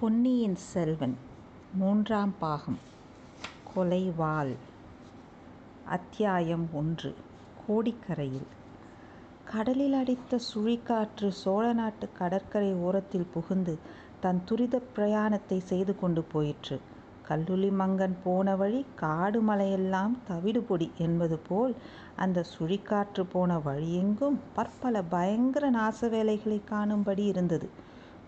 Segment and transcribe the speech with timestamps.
[0.00, 1.14] பொன்னியின் செல்வன்
[1.72, 2.78] மூன்றாம் பாகம்
[3.66, 4.50] கொலைவாள்
[5.86, 7.10] அத்தியாயம் ஒன்று
[7.56, 8.48] கோடிக்கரையில்.
[9.44, 13.74] கடலில் அடித்த சுழிக்காற்று சோழ நாட்டு கடற்கரை ஓரத்தில் புகுந்து
[14.20, 16.78] தன் துரித பிரயாணத்தை செய்து கொண்டு போயிற்று.
[17.28, 21.74] கல்லுளி மங்கன் போன வழி காடு மலையெல்லாம் தவிடுபொடி என்பது போல்
[22.16, 27.68] அந்த சுழிக்காற்று போன வழியெங்கும் பற்பல பயங்கர நாச வேலைகளை காணும்படி இருந்தது.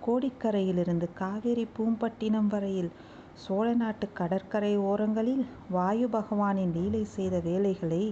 [0.06, 2.90] கோடிக்கரையிலிருந்து காவேரி பூம்பட்டினம் வரையில்
[3.34, 8.02] சோழ நாட்டு கடற்கரை ஓரங்களில் வாயு பகவானின் லீலை செய்த வேலைகளை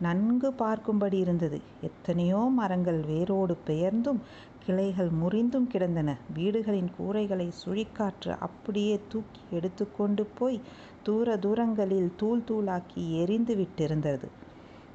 [0.00, 1.58] நன்கு பார்க்கும்படி இருந்தது.
[1.80, 4.20] எத்தனையோ மரங்கள் வேரோடு பெயர்ந்தும்
[4.66, 6.10] கிளைகள் முறிந்தும் கிடந்தன.
[6.34, 10.58] வீடுகளின் கூரைகளை சுழிக்காற்று அப்படியே தூக்கி எடுத்துக்கொண்டு போய்
[11.02, 14.28] தூர தூரங்களில் தூள் தூளாக்கி எரிந்து விட்டிருந்தது.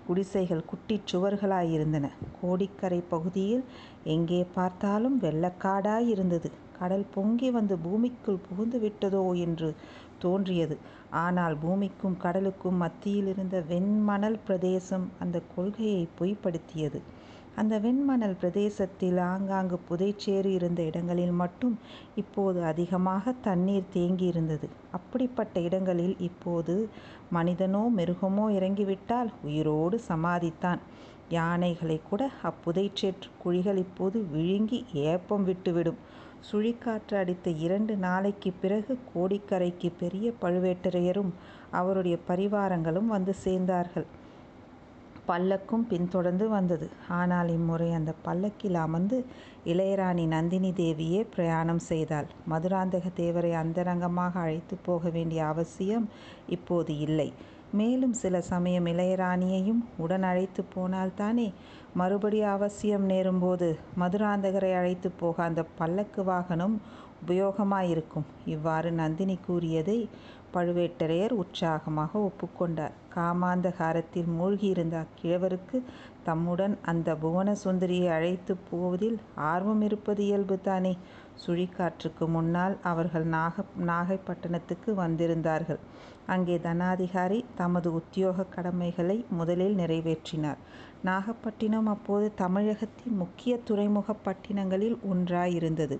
[0.07, 2.05] குடிசைகள் குட்டிச் சுவர்களாயிருந்தன.
[2.41, 3.63] கோடிக்கரை பகுதியில்
[4.05, 6.49] எங்கே பார்த்தாலும் வெள்ளக்காடாயிருந்தது.
[6.79, 9.69] கடல் பொங்கி வந்து பூமிக்குள் புகுந்து விட்டதோ என்று
[10.19, 10.75] தோன்றியது.
[11.21, 16.99] ஆனால் பூமிக்கும் கடலுக்கும் மத்தியில் இருந்த வெண்மணல் பிரதேசம் அந்த கொள்கையை பொய்ப்படுத்தியது.
[17.55, 21.79] அந்த வெண்மணல் பிரதேசத்தில் ஆங்காங்கு புதைச்சேறு இருந்த இடங்களில் மட்டும்
[22.15, 24.67] இப்போது அதிகமாக தண்ணீர் தேங்கியிருந்தது.
[24.91, 26.89] அப்படிப்பட்ட இடங்களில் இப்போது
[27.31, 30.81] மனிதனோ மிருகமோ இறங்கிவிட்டால் உயிரோடு சமாதித்தான்.
[31.29, 35.99] யானைகளை கூட அப்புதைச்சேற்று குழிகள் இப்போது விழுங்கி ஏப்பம் விட்டுவிடும்.
[36.51, 41.31] சுழிக்காற்று அடித்த இரண்டு நாளைக்கு பிறகு கோடிக்கரைக்கு பெரிய பழுவேட்டரையரும்
[41.71, 44.07] அவருடைய பரிவாரங்களும் வந்து சேர்ந்தார்கள்.
[45.27, 46.87] பல்லக்கும் பின்தொடர்ந்து வந்தது.
[47.09, 49.17] ஆனால் இம்முறை அந்த பல்லக்கில் அமர்ந்து
[49.65, 52.27] இளையராணி நந்தினி தேவியே பிரயாணம் செய்தாள்.
[52.49, 56.07] மதுராந்தக தேவரை அந்தரங்கமாக அழைத்து போக வேண்டிய அவசியம்
[56.47, 57.29] இப்போது இல்லை.
[57.73, 61.53] மேலும் சில சமயம் இளையராணியையும் உடன் அழைத்து போனால்தானே
[61.95, 63.67] மறுபடி அவசியம் நேரும்போது
[63.99, 66.75] மதுராந்தகரை அழைத்து போக அந்த பல்லக்கு வாகனம்
[67.21, 68.27] உபயோகமாயிருக்கும்.
[68.45, 69.97] இவ்வாறு நந்தினி கூறியதை
[70.53, 72.95] பழுவேட்டரையர் உற்சாகமாக ஒப்புக்கொண்டார்.
[73.15, 75.77] காமாந்தகாரத்தில் மூழ்கியிருந்த அக்கிழவருக்கு
[76.23, 79.17] தம்முடன் அந்த புவன சுந்தரியை அழைத்து போவதில்
[79.51, 80.93] ஆர்வம் இருப்பது இயல்பு தானே
[81.45, 85.81] சுழிக்காற்றுக்கு முன்னால் அவர்கள் நாக நாகைப்பட்டினத்துக்கு வந்திருந்தார்கள்.
[86.27, 90.59] அங்கே தனாதிகாரி தமது உத்தியோக கடமைகளை முதலில் நிறைவேற்றினார்.
[91.03, 95.97] நாகப்பட்டினம் அப்போது தமிழகத்தின் முக்கிய துறைமுக பட்டினங்களில் ஒன்றாயிருந்தது.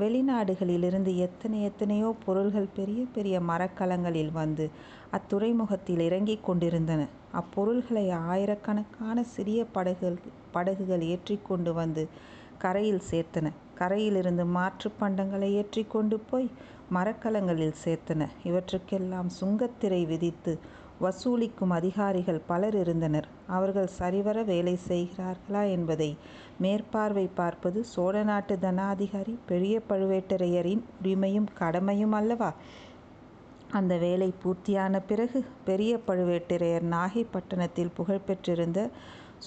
[0.00, 4.64] வெளிநாடுகளிலிருந்து எத்தனை எத்தனையோ பொருள்கள் பெரிய பெரிய மரக்கலங்களில் வந்து
[5.10, 7.00] அத்துறைமுகத்தில் இறங்கிக் கொண்டிருந்தன.
[7.32, 10.18] அப்பொருள்களை ஆயிரக்கணக்கான சிறிய படகுகள்
[10.52, 12.04] படகுகள் ஏற்றிக்கொண்டு வந்து
[12.58, 13.46] கரையில் சேர்த்தன.
[13.74, 16.48] கரையிலிருந்து மாற்று பண்டங்களை ஏற்றி கொண்டு போய்
[16.92, 18.28] மரக்கலங்களில் சேர்த்தன.
[18.48, 20.52] இவற்றுக்கெல்லாம் சுங்கத்திரை விதித்து
[21.00, 23.28] வசூலிக்கும் அதிகாரிகள் பலர் இருந்தனர்.
[23.46, 26.10] அவர்கள் சரிவர வேலை செய்கிறார்களா என்பதை
[26.58, 32.52] மேற்பார்வை பார்ப்பது சோழ நாட்டு தனாதிகாரி பெரிய பழுவேட்டரையரின் உரிமையும் கடமையும் அல்லவா?
[33.70, 38.90] அந்த வேலை பூர்த்தியான பிறகு பெரிய பழுவேட்டரையர் நாகைப்பட்டினத்தில் புகழ்பெற்றிருந்த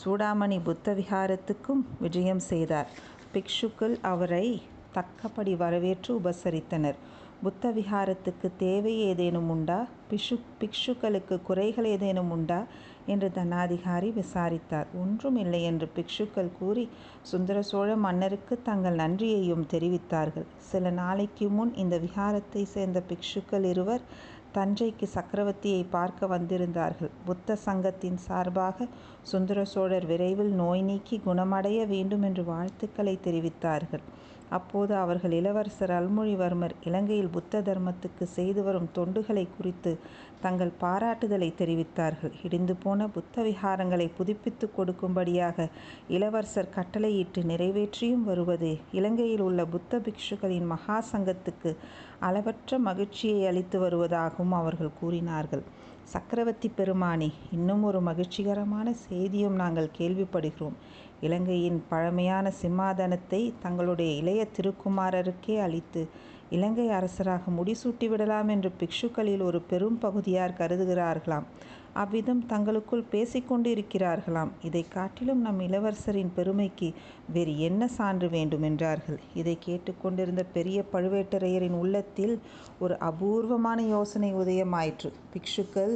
[0.02, 2.88] சூடாமணி புத்த விகாரத்துக்கும் விஜயம் செய்தார்.
[3.34, 4.46] பிக்ஷுக்கள் அவரை
[4.94, 6.98] தக்கபடி வரவேற்று உபசரித்தனர்.
[7.44, 9.78] புத்த விகாரத்துக்கு தேவை ஏதேனும் உண்டா?
[10.10, 12.60] பிஷு பிக்ஷுக்களுக்கு குறைகள் ஏதேனும் உண்டா?
[13.06, 14.88] என்று தனாதிகாரி விசாரித்தார்.
[15.02, 16.86] ஒன்றும் இல்லை என்று பிக்ஷுக்கள் கூறி
[17.22, 20.48] சுந்தர சோழ மன்னருக்கு தங்கள் நன்றியையும் தெரிவித்தார்கள்.
[20.58, 24.06] சில நாளைக்கு முன் இந்த விகாரத்தை சேர்ந்த பிக்ஷுக்கள் இருவர்
[24.54, 27.12] தஞ்சைக்கு சக்கரவர்த்தியை பார்க்க வந்திருந்தார்கள்.
[27.26, 28.88] புத்த சங்கத்தின் சார்பாக
[29.22, 34.04] சுந்தர சோழர் விரைவில் நோய் நீக்கி குணமடைய வேண்டும் என்று வாழ்த்துக்களை தெரிவித்தார்கள்.
[34.50, 40.00] அப்போது அவர்கள் இளவரசர் அல்மொழிவர்மர் இலங்கையில் புத்த தர்மத்துக்கு செய்து வரும் தொண்டுகளை குறித்து
[40.42, 42.32] தங்கள் பாராட்டுதலை தெரிவித்தார்கள்.
[42.44, 45.68] இடிந்து போன புத்த விகாரங்களை புதுப்பித்து கொடுக்கும்படியாக
[46.08, 51.78] இளவரசர் கட்டளையிட்டு நிறைவேற்றியும் வருவது இலங்கையில் உள்ள புத்த பிக்ஷுக்களின் மகா சங்கத்துக்கு
[52.20, 55.64] அளவற்ற மகிழ்ச்சியை அளித்து வருவதாகவும் அவர்கள் கூறினார்கள்.
[56.04, 60.76] சக்கரவர்த்தி பெருமானே இன்னும் ஒரு மகிழ்ச்சிகரமான செய்தியும் நாங்கள் கேள்விப்படுகிறோம்.
[61.22, 66.10] இலங்கையின் பழமையான சிம்மாதனத்தை தங்களுடைய இளைய திருக்குமாரருக்கே அளித்து
[66.50, 71.48] இலங்கை அரசராக முடிசூட்டி விடலாம் என்று பிக்ஷுக்களில் ஒரு பெரும் பகுதியார் கருதுகிறார்களாம்.
[71.94, 76.90] அவ்விதம் தங்களுக்குள் பேசிக்கொண்டு இருக்கிறார்களாம் இதை காட்டிலும் நம் இளவரசரின் பெருமைக்கு
[77.34, 82.36] வேறு என்ன சான்று வேண்டும் என்றார்கள் இதை கேட்டுக்கொண்டிருந்த பெரிய பழுவேட்டரையரின் உள்ளத்தில்
[82.80, 85.12] ஒரு அபூர்வமான யோசனை உதயமாயிற்று.
[85.34, 85.94] பிக்ஷுக்கள்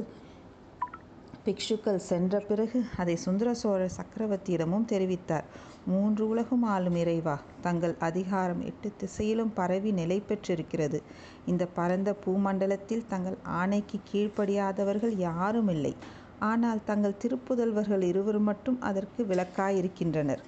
[1.47, 5.45] பிக்ஷுக்கள் சென்ற பிறகு அதை சுந்தர சோழ சக்கரவர்த்தியிடமும் தெரிவித்தார்.
[5.85, 10.99] மூன்று உலகும் ஆளும் இறைவா தங்கள் அதிகாரம் எட்டு திசையிலும் பரவி நிலை பெற்றிருக்கிறது.
[11.45, 15.95] இந்த பரந்த பூமண்டலத்தில் தங்கள் ஆணைக்கு கீழ்ப்படியாதவர்கள் யாரும் இல்லை.
[16.39, 20.43] ஆனால் தங்கள் திருப்புதல்வர்கள் இருவர் மட்டும் அதற்கு விளக்காயிருக்கின்றனர்.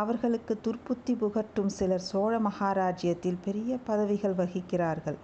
[0.00, 5.18] அவர்களுக்கு துர்ப்புத்தி புகட்டும் சிலர் சோழ மகாராஜ்யத்தில் பெரிய பதவிகள் வகிக்கிறார்கள்.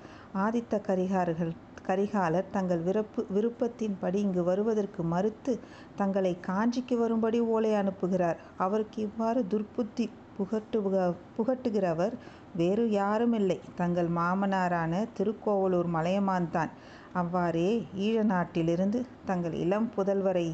[0.45, 1.53] ஆதித்த கரிகாரர்கள்
[1.89, 5.53] கரிகாலர் தங்கள் விருப்பு விருப்பத்தின்படி இங்கு வருவதற்கு மறுத்து
[5.97, 8.41] தங்களை காஞ்சிக்கு வரும்படி ஓலை அனுப்புகிறார்.
[8.57, 10.07] அவருக்கு இவ்வாறு துர்ப்புத்தி
[10.39, 10.97] புகட்டுக
[11.37, 12.15] புகட்டுகிறவர்
[12.55, 13.59] வேறு யாருமில்லை.
[13.77, 16.73] தங்கள் மாமனாரான திருக்கோவலூர் மலையமான் தான்
[17.13, 17.69] அவ்வாறே
[18.07, 20.49] ஈழ நாட்டிலிருந்து தங்கள் இளம் புதல்வரை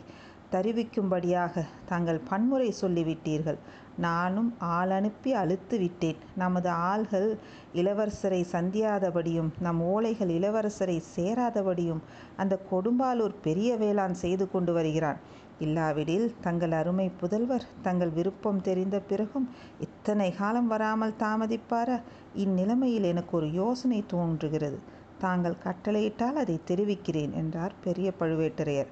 [0.53, 3.59] தருவிக்கும்படியாக தாங்கள் பன்முறை சொல்லிவிட்டீர்கள்.
[3.97, 7.29] நானும் ஆள் அனுப்பி அழுத்து விட்டேன் நமது ஆள்கள்
[7.75, 12.03] இளவரசரை சந்தியாதபடியும் நம் ஓலைகள் இளவரசரை சேராதபடியும்
[12.37, 15.21] அந்த கொடும்பாலூர் பெரிய வேளாண் செய்து கொண்டு வருகிறான்.
[15.59, 19.47] இல்லாவிடில் தங்கள் அருமை புதல்வர் தங்கள் விருப்பம் தெரிந்த பிறகும்
[19.81, 21.99] இத்தனை காலம் வராமல் தாமதிப்பாரா?
[22.37, 24.81] இந்நிலைமையில் எனக்கு ஒரு யோசனை தோன்றுகிறது.
[25.19, 28.91] தாங்கள் கட்டளையிட்டால் அதை தெரிவிக்கிறேன் என்றார் பெரிய பழுவேட்டரையர்.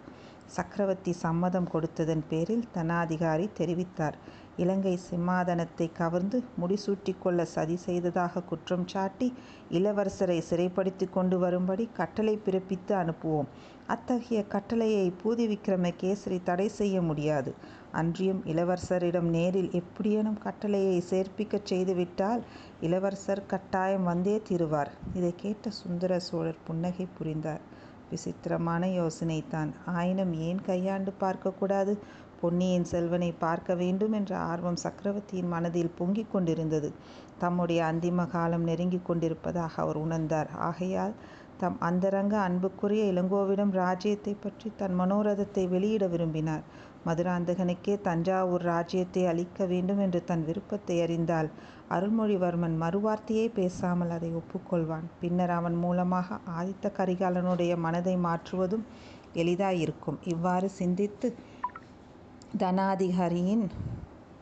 [0.56, 4.16] சக்கரவர்த்தி சம்மதம் கொடுத்ததன் பேரில் தனாதிகாரி தெரிவித்தார்.
[4.56, 9.28] இலங்கை சிம்மாதனத்தை கவர்ந்து முடிசூட்டி கொள்ள சதி செய்ததாக குற்றம் சாட்டி
[9.70, 13.50] இளவரசரை சிறைப்படுத்தி கொண்டு வரும்படி கட்டளை பிறப்பித்து அனுப்புவோம்.
[13.86, 17.52] அத்தகைய கட்டளையை பூதி விக்ரமகேசரி தடை செய்ய முடியாது.
[17.92, 22.42] அன்றியும் இளவரசரிடம் நேரில் எப்படியேனும் கட்டளையை சேர்ப்பிக்கச் செய்துவிட்டால்
[22.80, 24.90] இளவரசர் கட்டாயம் வந்தே தீருவார்.
[25.14, 27.64] இதை கேட்ட சுந்தர சோழர் புன்னகை புரிந்தார்.
[28.10, 29.70] விசித்திரமான யோசனைதான்.
[29.86, 31.98] ஆயினும் ஏன் கையாண்டு பார்க்கக்கூடாது?
[32.40, 36.92] பொன்னியின் செல்வனை பார்க்க வேண்டும் என்ற ஆர்வம் சக்கரவர்த்தியின் மனதில் பொங்கிக் கொண்டிருந்தது.
[37.38, 40.50] தம்முடைய அந்திம காலம் நெருங்கிக் கொண்டிருப்பதாக அவர் உணர்ந்தார்.
[40.60, 41.14] ஆகையால்
[41.58, 46.64] தம் அந்தரங்க அன்புக்குரிய இளங்கோவிடம் ராஜ்யத்தை பற்றி தன் மனோரதத்தை வெளியிட விரும்பினார்.
[47.06, 51.48] மதுராந்தகனுக்கே தஞ்சாவூர் ராஜ்யத்தை அளிக்க வேண்டும் என்று தன் விருப்பத்தை அறிந்தால்
[51.90, 55.06] அருள்மொழிவர்மன் மறுவார்த்தையே பேசாமல் அதை ஒப்புக்கொள்வான்.
[55.20, 58.84] பின்னர் அவன் மூலமாக ஆதித்த கரிகாலனுடைய மனதை மாற்றுவதும்
[59.34, 60.18] எளிதாயிருக்கும்.
[60.24, 61.28] இவ்வாறு சிந்தித்து
[62.58, 63.64] தனாதிகாரியின்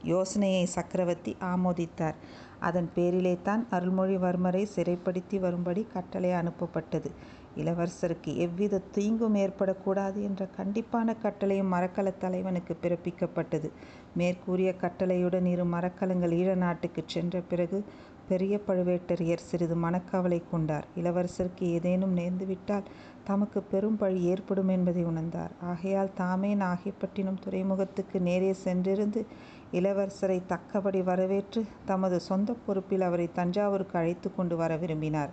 [0.05, 2.19] யோசனையை சக்கரவர்த்தி ஆமோதித்தார்.
[2.61, 7.11] அதன் பேரிலே தான் அருள்மொழிவர்மரை சிறைப்படுத்தி வரும்படி கட்டளை அனுப்பப்பட்டது.
[7.57, 13.71] இளவரசருக்கு எவ்வித தீங்கும் ஏற்படக்கூடாது என்ற கண்டிப்பான கட்டளையும் மரக்கல தலைவனுக்கு பிறப்பிக்கப்பட்டது.
[14.15, 17.85] மேற்கூறிய கட்டளையுடன் இரு மரக்கலங்கள் ஈழ நாட்டுக்கு சென்ற பிறகு
[18.29, 20.87] பெரிய பழுவேட்டரையர் சிறிது மனக்கவலை கொண்டார்.
[20.97, 22.89] இளவரசருக்கு ஏதேனும் நேர்ந்துவிட்டால்
[23.25, 25.51] தமக்கு பெரும் பழி ஏற்படும் என்பதை உணர்ந்தார்.
[25.61, 29.27] ஆகையால் தாமே நாகைப்பட்டினம் துறைமுகத்துக்கு நேரே சென்றிருந்து
[29.73, 35.31] இளவரசரை தக்கபடி வரவேற்று தமது சொந்த பொறுப்பில் அவரை தஞ்சாவூருக்கு அழைத்து கொண்டு வர விரும்பினார்.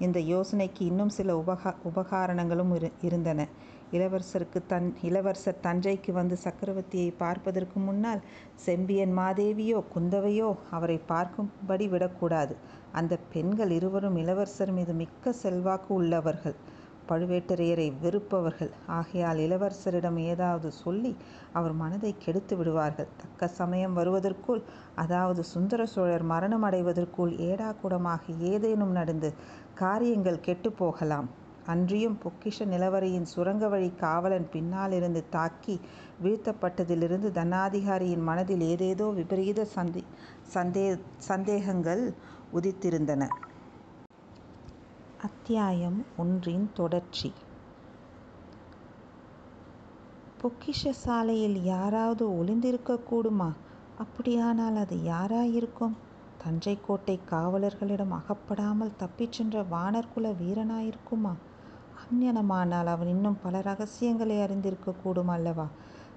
[0.00, 3.46] இந்த யோசனைக்கு இன்னும் சில உபகா உபகாரணங்களும் இரு இருந்தன.
[3.92, 8.22] இளவரசருக்கு தன் இளவரசர் தஞ்சைக்கு வந்து சக்கரவர்த்தியை பார்ப்பதற்கு முன்னால்
[8.64, 12.54] செம்பியன் மாதேவியோ குந்தவையோ அவரை பார்க்கும்படி விடக்கூடாது.
[12.92, 16.56] அந்த பெண்கள் இருவரும் இளவரசர் மீது மிக்க செல்வாக்கு உள்ளவர்கள்.
[17.10, 18.72] பழுவேட்டரையரை வெறுப்பவர்கள்.
[18.88, 21.12] ஆகையால் இளவரசரிடம் ஏதாவது சொல்லி
[21.52, 23.08] அவர் மனதை கெடுத்து விடுவார்கள்.
[23.16, 24.62] தக்க சமயம் வருவதற்குள்
[24.94, 29.30] அதாவது சுந்தர சோழர் மரணம் அடைவதற்குள் ஏடாகூடமாக ஏதேனும் நடந்து
[29.74, 31.28] காரியங்கள் கெட்டுப் போகலாம்
[31.66, 35.80] அன்றியும் பொக்கிஷ நிலவரையின் சுரங்க வழி காவலன் பின்னாலிருந்து தாக்கி
[36.22, 40.02] வீழ்த்தப்பட்டதிலிருந்து தனாதிகாரியின் மனதில் ஏதேதோ விபரீத சந்தே
[40.54, 42.12] சந்தே சந்தேகங்கள்
[42.52, 43.22] உதித்திருந்தன.
[45.20, 47.32] அத்தியாயம் ஒன்றின் தொடர்ச்சி.
[50.40, 53.50] பொக்கிஷ சாலையில் யாராவது ஒளிந்திருக்கக்கூடுமா?
[53.98, 55.94] அப்படியானால் அது யாராயிருக்கும்?
[56.42, 61.32] தஞ்சை கோட்டை காவலர்களிடம் அகப்படாமல் தப்பிச் சென்ற வானர்குல வீரனாயிருக்குமா?
[62.02, 65.66] அஞ்ஞனமானால் அவன் இன்னும் பல ரகசியங்களை அறிந்திருக்கக்கூடும் அல்லவா?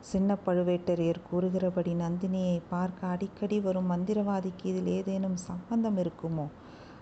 [0.01, 6.47] சின்ன பழுவேட்டரையர் கூறுகிறபடி நந்தினியை பார்க்க அடிக்கடி வரும் மந்திரவாதிக்கு இதில் ஏதேனும் சம்பந்தம் இருக்குமோ?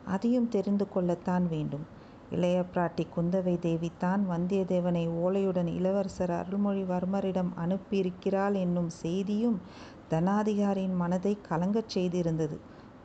[0.08, 1.86] அதையும் தெரிந்து கொள்ளத்தான் வேண்டும்.
[2.32, 9.58] இளைய பிராட்டி குந்தவை தேவி தான் வந்தியத்தேவனை ஓலையுடன் இளவரசர் அருள்மொழிவர்மரிடம் அனுப்பியிருக்கிறாள் என்னும் செய்தியும்
[10.12, 12.56] தனாதிகாரியின் மனதை கலங்கச் செய்திருந்தது.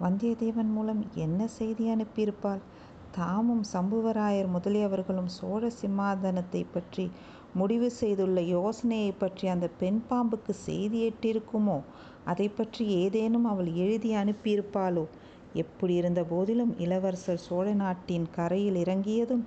[0.00, 2.60] வந்தியத்தேவன் மூலம் என்ன செய்தி அனுப்பியிருப்பாள்?
[3.10, 7.04] தாமும் சம்புவராயர் முதலியவர்களும் சோழ சிம்மாதனத்தை பற்றி
[7.54, 11.78] முடிவு செய்துள்ள யோசனையை பற்றி அந்த பெண் பாம்புக்கு செய்தி எட்டிருக்குமோ
[12.24, 15.04] அதை பற்றி ஏதேனும் அவள் எழுதி அனுப்பியிருப்பாளோ?
[15.54, 19.44] எப்படி இருந்த போதிலும் இளவரசர் சோழ நாட்டின் கரையில் இறங்கியதும்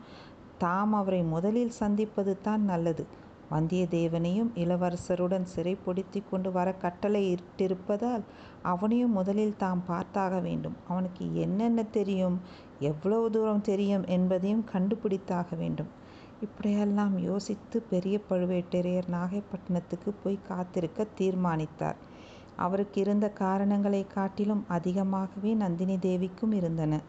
[0.58, 3.04] தாம் அவரை முதலில் சந்திப்பது தான் நல்லது.
[3.52, 8.22] வந்தியத்தேவனையும் இளவரசருடன் சிறைப்படுத்தி கொண்டு வர கட்டளை இட்டிருப்பதால்
[8.62, 10.76] அவனையும் முதலில் தாம் பார்த்தாக வேண்டும்.
[10.88, 12.40] அவனுக்கு என்னென்ன தெரியும்?
[12.80, 15.88] எவ்வளவு தூரம் தெரியும் என்பதையும் கண்டுபிடித்தாக வேண்டும்.
[16.42, 21.96] இப்படியெல்லாம் யோசித்து பெரிய பழுவேட்டரையர் நாகைப்பட்டினத்துக்கு போய் காத்திருக்க தீர்மானித்தார்.
[22.56, 27.00] அவருக்கு இருந்த காரணங்களை காட்டிலும் அதிகமாகவே நந்தினி தேவிக்கும் இருந்தன.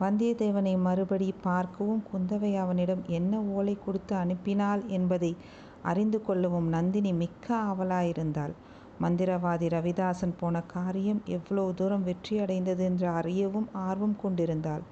[0.00, 5.36] வந்தியத்தேவனை மறுபடி பார்க்கவும் குந்தவை அவனிடம் என்ன ஓலை கொடுத்து அனுப்பினாள் என்பதை
[5.82, 8.54] அறிந்து கொள்ளவும் நந்தினி மிக்க ஆவலாயிருந்தாள்
[9.00, 14.84] மந்திரவாதி ரவிதாசன் போன காரியம் எவ்வளவு தூரம் வெற்றியடைந்தது என்று அறியவும் ஆர்வம் கொண்டிருந்தாள்.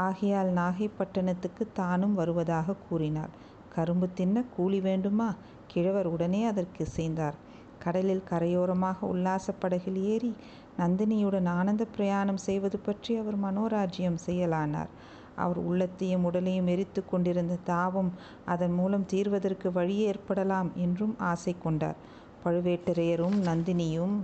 [0.00, 3.32] ஆகையால் நாகைப்பட்டினத்துக்கு தானும் வருவதாக கூறினாள்.
[3.68, 5.28] கரும்பு தின்ன கூலி வேண்டுமா?
[5.66, 7.36] கிழவர் உடனே அதற்கு இசைந்தார்.
[7.78, 10.32] கடலில் கரையோரமாக உல்லாசப்படகில் ஏறி
[10.78, 14.92] நந்தினியுடன் ஆனந்த பிரயாணம் செய்வது பற்றி அவர் மனோராஜ்யம் செய்யலானார்.
[15.36, 18.10] அவர் உள்ளத்தையும் உடலையும் எரித்து கொண்டிருந்த தாவம்
[18.44, 21.98] அதன் மூலம் தீர்வதற்கு வழி ஏற்படலாம் என்றும் ஆசை கொண்டார்.
[22.44, 24.16] பழுவேட்டரையரும் நந்தினியும்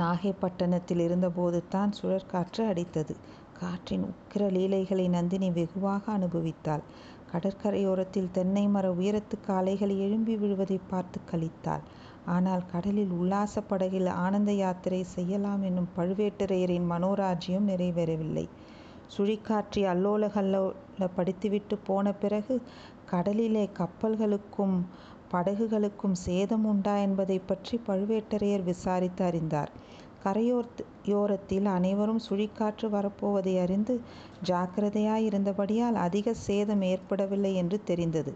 [0.00, 3.14] நாகைப்பட்டினத்தில் இருந்தபோதுதான் சுழற்காற்று அடித்தது.
[3.60, 6.84] காற்றின் உக்கிர லீலைகளை நந்தினி வெகுவாக அனுபவித்தாள்.
[7.32, 11.84] கடற்கரையோரத்தில் தென்னை மர உயரத்துக்கு அலைகள் எழும்பி விழுவதை பார்த்து கழித்தாள்
[12.26, 18.44] ஆனால் கடலில் உல்லாசப் படகில் ஆனந்த யாத்திரை செய்யலாம் என்னும் பழுவேட்டரையரின் மனோராஜ்யம் நிறைவேறவில்லை.
[19.10, 22.54] சுழிக்காற்றை அல்லோல கல்லோலப்படுத்திவிட்டுப் போன பிறகு
[23.06, 24.76] கடலிலே கப்பல்களுக்கும்
[25.30, 29.70] படகுகளுக்கும் சேதம் உண்டா என்பதைப் பற்றி பழுவேட்டரையர் விசாரித்து அறிந்தார்.
[30.24, 33.94] கரையோரத்தில் அனைவரும் சுழிக்காற்று வரப்போவதை அறிந்து
[34.46, 38.32] ஜாக்கிரதையாய் இருந்தபடியால் அதிக சேதம் ஏற்படவில்லை என்று தெரிந்தது.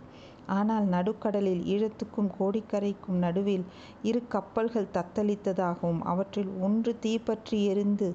[0.48, 3.64] ஆனால் நடுக்கடலில் ஈழத்துக்கும் கோடிக்கரைக்கும் நடுவில்
[4.02, 8.08] இரு கப்பல்கள் தத்தளித்ததாகவும் அவற்றில் ஒன்று தீப்பற்றி எரிந்து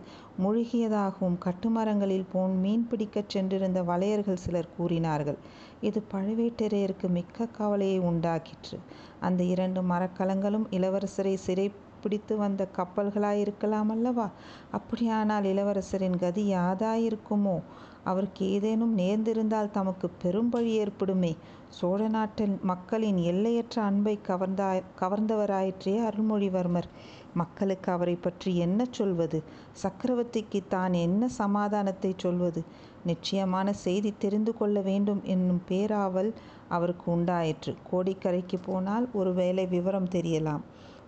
[0.44, 2.26] முழுகியதாகவும் கட்டுமரங்களில்
[2.64, 5.40] மீன் பிடிக்கச் சென்றிருந்த வலையர்கள் சிலர் கூறினார்கள்.
[5.82, 8.78] இது பழுவேட்டரையருக்கு மிக்க கவலையை உண்டாக்கிற்று.
[9.20, 14.28] அந்த இரண்டு மரக்கலங்களும் இளவரசரைச் சிறைப்பிடித்து வந்த கப்பல்களாயிருக்கலாம் அல்லவா?
[14.72, 17.58] அப்படியானால் இளவரசரின் கதி யாதாயிருக்குமோ?
[18.04, 21.38] அவருக்கு ஏதேனும் நேர்ந்திருந்தால் தமக்கு பெரும் பழி ஏற்படுமே.
[21.68, 26.88] சோழ நாட்டு மக்களின் எல்லையற்ற அன்பை கவர்ந்தா கவர்ந்தவராயிற்றே அருள்மொழிவர்மர்.
[27.34, 29.44] மக்களுக்கு அவரை பற்றி என்ன சொல்வது?
[29.84, 32.64] சக்கரவர்த்திக்கு தான் என்ன சமாதானத்தை சொல்வது?
[33.06, 36.32] நிச்சயமான செய்தி தெரிந்து கொள்ள வேண்டும் என்னும் பேராவல்
[36.68, 37.76] அவருக்கு உண்டாயிற்று.
[37.92, 40.62] கோடிக்கரைக்கு போனால் ஒருவேளை விவரம் தெரியலாம்.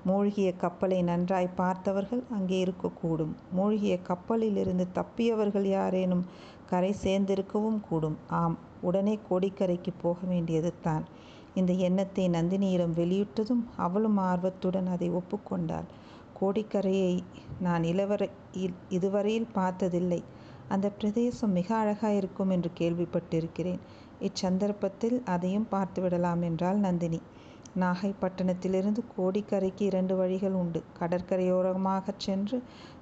[0.05, 3.33] மூழ்கிய கப்பலை நன்றாய் பார்த்தவர்கள் அங்கே இருக்கக்கூடும்.
[3.51, 6.23] மூழ்கிய கப்பலிலிருந்து தப்பியவர்கள் யாரேனும்
[6.65, 8.17] கரை சேர்ந்திருக்கவும் கூடும்.
[8.31, 11.03] ஆம், உடனே கோடிக்கரைக்குப் போக வேண்டியதுதான்.
[11.55, 15.87] இந்த எண்ணத்தை நந்தினியிடம் வெளியிட்டதும் அவளும் ஆர்வத்துடன் அதை ஒப்புக்கொண்டாள்
[16.39, 17.11] கோடிக்கரையை
[17.59, 17.83] நான்
[18.89, 20.21] இதுவரையில் பார்த்ததில்லை.
[20.67, 23.81] அந்த பிரதேசம் மிக அழகாயிருக்கும் என்று கேள்விப்பட்டிருக்கிறேன்.
[24.21, 27.19] இச்சந்தர்ப்பத்தில் அதையும் பார்த்துவிடலாம் என்றாள் நந்தினி.
[27.75, 30.79] நாகைப்பட்டினத்திலிருந்து கோடிக்கரைக்கு இரண்டு வழிகள் உண்டு.
[30.99, 32.57] கடற்கரையோரமாகச் சென்று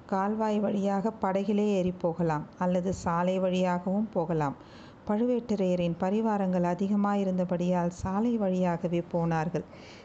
[0.06, 2.48] கால்வாய் வழியாக படகிலே ஏறிப் போகலாம்.
[2.58, 4.56] அல்லது சாலை வழியாகவும் போகலாம்.
[5.08, 9.64] பழுவேட்டரையரின் பரிவாரங்கள் அதிகமாயிருந்தபடியால் சாலை வழியாகவே போனார்கள்.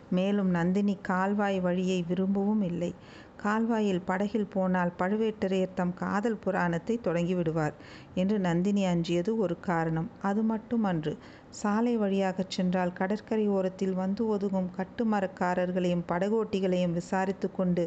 [0.10, 2.92] மேலும் நந்தினி கால்வாய் வழியை விரும்பவும் இல்லை.
[3.38, 7.76] கால்வாயில் படகில் போனால் பழுவேட்டரையர் தம் காதல் புராணத்தைத் தொடங்கிவிடுவார்
[8.16, 10.10] என்று நந்தினி அஞ்சியது ஒரு காரணம்.
[10.22, 11.14] அது மட்டுமன்று.
[11.54, 17.84] சாலை வழியாகச் சென்றால் கடற்கரை ஓரத்தில் வந்து ஒதுங்கும் கட்டுமரக்காரர்களையும் படகோட்டிகளையும் விசாரித்துக் கொண்டு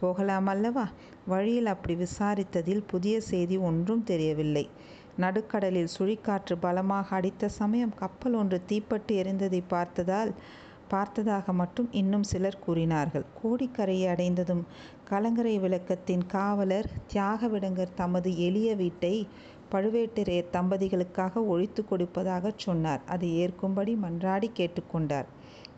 [0.00, 0.84] போகலாமல்லவா?
[1.26, 4.64] வழியில் அப்படி விசாரித்ததில் புதிய செய்தி ஒன்றும் தெரியவில்லை.
[5.16, 9.70] நடுக்கடலில் சுழிக்காற்று பலமாக அடித்த சமயம் கப்பல் ஒன்று தீப்பட்டு எரிந்ததைப்
[10.90, 13.26] பார்த்ததாக மட்டும் இன்னும் சிலர் கூறினார்கள்.
[13.36, 14.62] கோடிக்கரையை அடைந்ததும்
[15.04, 19.14] கலங்கரை விளக்கத்தின் காவலர் தியாகவிடங்கர் தமது எளிய வீட்டை
[19.72, 23.02] பழுவேட்டரையர் தம்பதிகளுக்காக ஒழித்துக் கொடுப்பதாகச் சொன்னார்.
[23.06, 25.28] அதை ஏற்கும்படி மன்றாடி கேட்டுக்கொண்டார்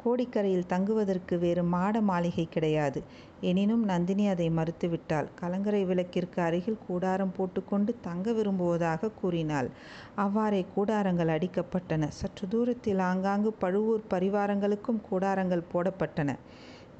[0.05, 3.01] கோடிக்கரையில் தங்குவதற்கு வேறு மாட மாளிகை கிடையாது.
[3.41, 5.29] எனினும் நந்தினி அதை மறுத்துவிட்டாள்.
[5.35, 9.69] கலங்கரை விளக்கிற்கு அருகில் கூடாரம் போட்டுக்கொண்டு தங்க விரும்புவதாக கூறினாள்.
[10.17, 12.09] அவ்வாறே கூடாரங்கள் அடிக்கப்பட்டன.
[12.13, 16.31] சற்று தூரத்தில் ஆங்காங்கு பழுவூர் பரிவாரங்களுக்கும் கூடாரங்கள் போடப்பட்டன.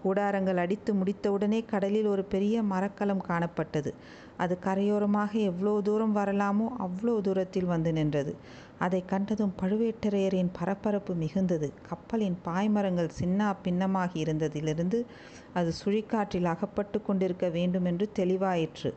[0.05, 3.91] கூடாரங்கள் அடித்து முடித்தவுடனே கடலில் ஒரு பெரிய மரக்கலம் காணப்பட்டது.
[4.37, 8.35] அது கரையோரமாக எவ்வளோ தூரம் வரலாமோ அவ்வளோ தூரத்தில் வந்து நின்றது.
[8.79, 11.71] அதை கண்டதும் பழுவேட்டரையரின் பரபரப்பு மிகுந்தது.
[11.89, 15.01] கப்பலின் பாய்மரங்கள் சின்னா பின்னமாகியிருந்ததிலிருந்து
[15.55, 18.93] அது சுழிக்காற்றில் அகப்பட்டு கொண்டிருக்க வேண்டுமென்று தெளிவாயிற்று.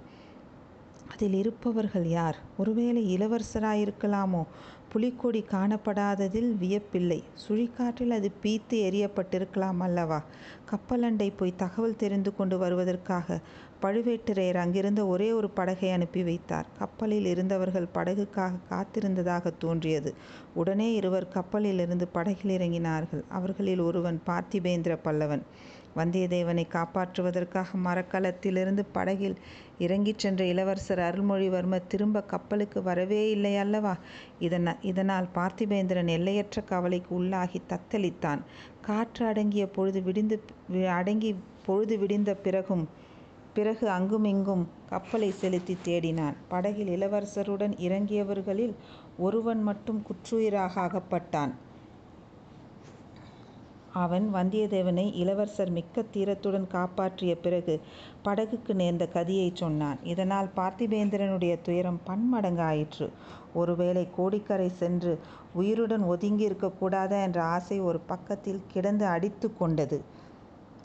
[1.11, 2.37] அதில் இருப்பவர்கள் யார்?
[2.57, 4.43] ஒருவேளை இளவரசராயிருக்கலாமோ?
[4.89, 7.23] புலிக்கொடி காணப்படாததில் வியப்பில்லை.
[7.47, 10.23] சுழிக்காற்றில் அது பீத்து எறியப்பட்டிருக்கலாம் அல்லவா?
[10.71, 13.39] கப்பலண்டை போய் தகவல் தெரிந்து கொண்டு வருவதற்காக
[13.81, 16.65] பழுவேட்டரையர் அங்கிருந்த ஒரே ஒரு படகை அனுப்பி வைத்தார்.
[16.77, 20.13] கப்பலில் இருந்தவர்கள் படகுக்காக காத்திருந்ததாக தோன்றியது.
[20.53, 23.23] உடனே இருவர் கப்பலிலிருந்து படகில் இறங்கினார்கள்.
[23.29, 25.41] அவர்களில் ஒருவன் பார்த்திபேந்திர பல்லவன்.
[25.95, 29.37] வந்தியத்தேவனை காப்பாற்றுவதற்காக மரக்கலத்திலிருந்து படகில்
[29.77, 33.93] இறங்கிச் சென்ற இளவரசர் அருள்மொழிவர்மர் திரும்ப கப்பலுக்கு வரவே இல்லை அல்லவா?
[34.83, 38.41] இதனால் பார்த்திபேந்திரன் எல்லையற்ற கவலைக்கு உள்ளாகித் தத்தளித்தான்.
[38.81, 40.37] காற்று அடங்கிய பொழுது விடிந்து
[40.97, 41.31] அடங்கி
[41.65, 42.85] பொழுது விடிந்த பிறகும்
[43.55, 46.35] பிறகு அங்குமிங்கும் கப்பலை செலுத்தித் தேடினான்.
[46.47, 48.73] படகில் இளவரசருடன் இறங்கியவர்களில்
[49.17, 51.53] ஒருவன் மட்டும் குற்றுயிராக அகப்பட்டான்.
[53.95, 57.75] அவன் வந்தியத்தேவனை இளவரசர் மிக்க தீரத்துடன் காப்பாற்றிய பிறகு
[58.25, 59.99] படகுக்கு நேர்ந்த கதியைச் சொன்னான்.
[60.03, 63.07] இதனால் பார்த்திபேந்திரனுடைய துயரம் பன்மடங்காயிற்று.
[63.53, 65.13] ஒருவேளை கோடிக்கரை சென்று
[65.53, 69.99] உயிருடன் ஒதுங்கி கூடாதா என்ற ஆசை ஒரு பக்கத்தில் கிடந்து அடித்துக் கொண்டது.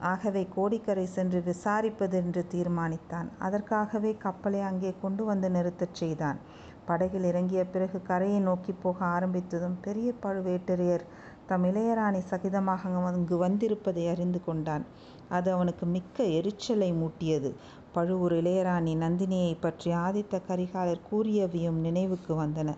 [0.04, 3.28] ஆகவே கோடிக்கரை சென்று விசாரிப்பது என்று தீர்மானித்தான்.
[3.38, 6.38] அதற்காகவே கப்பலை அங்கே கொண்டு வந்து நிறுத்தச் செய்தான்.
[6.86, 11.04] படகில் இறங்கிய பிறகு கரையை நோக்கிப் போக ஆரம்பித்ததும் பெரிய பழுவேட்டரையர்
[11.50, 14.84] தம் இளையராணி சகிதமாக அங்கு வந்திருப்பதை அறிந்து கொண்டான்.
[15.28, 17.50] அது அவனுக்கு மிக்க எரிச்சலை மூட்டியது.
[17.92, 22.70] பழுவூர் இளையராணி நந்தினியைப் பற்றி ஆதித்த கரிகாலர் கூறியவையும் நினைவுக்கு வந்தன.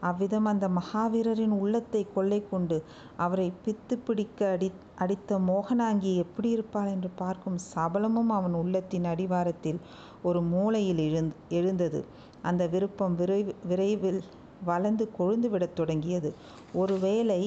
[0.00, 2.76] அவ்விதம் அந்த மகாவீரரின் உள்ளத்தை கொள்ளை கொண்டு
[3.16, 9.80] அவரை பித்து பிடிக்க அடி அடித்த மோகனாங்கி எப்படி இருப்பாள் என்று பார்க்கும் சபலமும் அவன் உள்ளத்தின் அடிவாரத்தில்
[10.22, 12.00] ஒரு மூலையில் எழுந் எழுந்தது.
[12.42, 14.20] அந்த விருப்பம் விரைவு விரைவில்
[14.64, 16.30] வளர்ந்து கொழுந்துவிடத் தொடங்கியது.
[16.74, 17.42] ஒருவேளை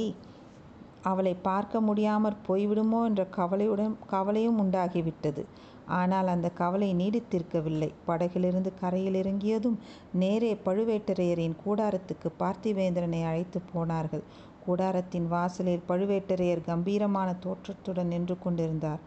[1.03, 5.43] அவளை பார்க்க முடியாமற் போய்விடுமோ என்ற கவலையுடன் கவலையும் உண்டாகிவிட்டது.
[5.85, 7.89] ஆனால் அந்தக் கவலை நீடித்திருக்கவில்லை.
[8.07, 9.77] படகிலிருந்து கரையில் இறங்கியதும்
[10.13, 14.23] நேரே பழுவேட்டரையரின் கூடாரத்துக்குப் பார்த்திபேந்திரனை அழைத்துப் போனார்கள்.
[14.67, 18.99] கூடாரத்தின் வாசலில் பழுவேட்டரையர் கம்பீரமான தோற்றத்துடன் நின்று கொண்டிருந்தார்.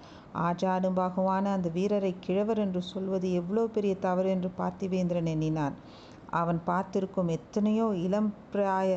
[0.42, 5.74] ஆஜானுபாகுவான அந்த வீரரைக் கிழவர் என்று சொல்வது எவ்வளவு பெரிய தவறு என்று பார்த்திபேந்திரன் எண்ணினான்.
[6.34, 8.94] அவன் பார்த்திருக்கும் எத்தனையோ இளம் பிராய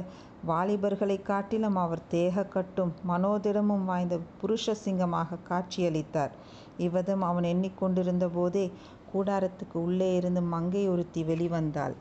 [0.48, 6.34] வாலிபர்களைக் காட்டிலும் அவர் தேகக்கட்டும் மனோதிடமும் வாய்ந்த புருஷ சிங்கமாகக் காட்சியளித்தார்.
[6.78, 8.66] இவ்விதம் அவன் எண்ணிக் கொண்டிருந்த போதே
[9.14, 11.96] கூடாரத்துக்கு உள்ளே இருந்து மங்கை ஒருத்தி வெளிவந்தாள்.